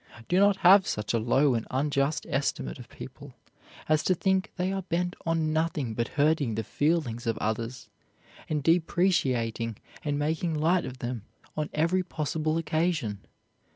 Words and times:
Do 0.27 0.39
not 0.39 0.57
have 0.65 0.87
such 0.87 1.13
a 1.13 1.19
low 1.19 1.53
and 1.53 1.67
unjust 1.69 2.25
estimate 2.27 2.79
of 2.79 2.89
people 2.89 3.35
as 3.87 4.01
to 4.05 4.15
think 4.15 4.51
they 4.57 4.73
are 4.73 4.81
bent 4.81 5.15
on 5.27 5.53
nothing 5.53 5.93
but 5.93 6.07
hurting 6.17 6.55
the 6.55 6.63
feelings 6.63 7.27
of 7.27 7.37
others, 7.37 7.87
and 8.49 8.63
depreciating 8.63 9.77
and 10.03 10.17
making 10.17 10.55
light 10.55 10.85
of 10.85 10.97
them 10.97 11.25
on 11.55 11.69
every 11.71 12.01
possible 12.01 12.57
occasion. 12.57 13.19